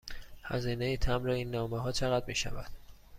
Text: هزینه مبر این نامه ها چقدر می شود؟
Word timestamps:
هزینه 0.43 0.97
مبر 1.07 1.29
این 1.29 1.51
نامه 1.51 1.79
ها 1.81 1.91
چقدر 1.91 2.25
می 2.27 2.35
شود؟ 2.35 2.69